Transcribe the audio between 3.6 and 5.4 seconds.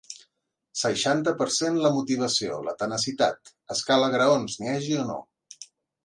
escala graons, n’hi hagi o no.